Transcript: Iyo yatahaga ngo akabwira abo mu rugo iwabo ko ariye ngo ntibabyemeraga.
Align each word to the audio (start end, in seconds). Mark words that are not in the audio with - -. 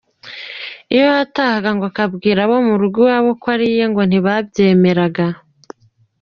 Iyo 0.93 1.05
yatahaga 1.17 1.69
ngo 1.75 1.85
akabwira 1.91 2.39
abo 2.45 2.57
mu 2.67 2.75
rugo 2.81 2.97
iwabo 3.03 3.31
ko 3.41 3.45
ariye 3.55 3.83
ngo 3.91 4.01
ntibabyemeraga. 4.05 5.25